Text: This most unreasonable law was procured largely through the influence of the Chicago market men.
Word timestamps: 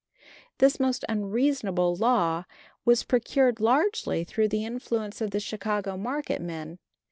This 0.57 0.79
most 0.79 1.05
unreasonable 1.07 1.95
law 1.95 2.45
was 2.85 3.03
procured 3.03 3.59
largely 3.59 4.23
through 4.23 4.47
the 4.47 4.65
influence 4.65 5.21
of 5.21 5.29
the 5.29 5.39
Chicago 5.39 5.95
market 5.95 6.41
men. 6.41 6.79